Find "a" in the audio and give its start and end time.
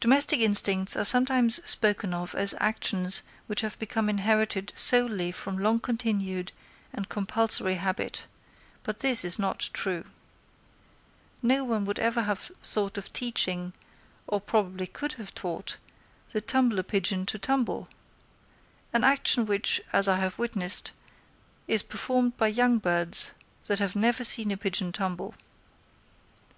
24.52-24.56